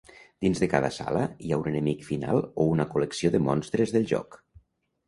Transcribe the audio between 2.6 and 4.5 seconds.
o una col·lecció de monstres del joc.